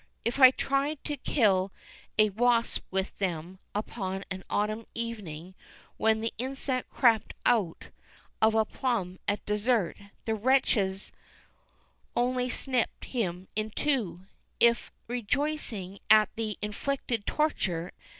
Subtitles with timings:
[0.25, 1.71] If I tried to kill
[2.17, 5.53] a wasp with them upon an autumn evening,
[5.97, 7.89] when the insect crept out
[8.41, 11.11] of a plum at dessert, the wretches
[12.15, 14.29] only snipped him in two, as
[14.59, 17.91] if rejoicing at the inflicted torture.